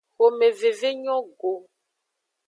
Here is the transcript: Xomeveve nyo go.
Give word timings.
Xomeveve 0.17 0.89
nyo 1.03 1.17
go. 1.39 1.53